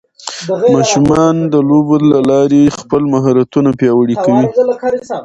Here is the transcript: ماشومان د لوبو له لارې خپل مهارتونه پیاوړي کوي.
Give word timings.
ماشومان 0.75 1.35
د 1.53 1.55
لوبو 1.69 1.95
له 2.11 2.19
لارې 2.29 2.63
خپل 2.79 3.01
مهارتونه 3.13 3.69
پیاوړي 3.79 4.15
کوي. 4.25 4.45